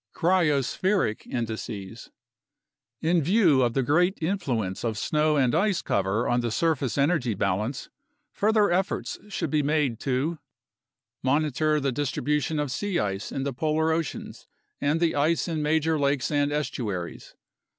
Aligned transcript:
Cryospheric 0.15 1.27
Indices 1.27 2.09
In 3.01 3.21
view 3.21 3.61
of 3.61 3.75
the 3.75 3.83
great 3.83 4.17
influence 4.19 4.83
of 4.83 4.97
snow 4.97 5.37
and 5.37 5.53
ice 5.53 5.83
cover 5.83 6.27
on 6.27 6.39
the 6.39 6.49
surface 6.49 6.97
energy 6.97 7.35
balance, 7.35 7.87
further 8.31 8.71
efforts 8.71 9.19
should 9.29 9.51
be 9.51 9.61
made 9.61 9.99
to 9.99 10.39
Monitor 11.21 11.79
the 11.79 11.91
distribution 11.91 12.57
of 12.57 12.71
sea 12.71 12.97
ice 12.97 13.31
in 13.31 13.43
the 13.43 13.53
polar 13.53 13.91
oceans 13.91 14.47
and 14.79 14.99
the 14.99 15.13
ice 15.13 15.47
in 15.47 15.61
major 15.61 15.99
lakes 15.99 16.31
and 16.31 16.51
estuaries. 16.51 17.35